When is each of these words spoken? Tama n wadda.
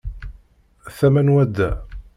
Tama 0.97 1.21
n 1.25 1.27
wadda. 1.33 1.69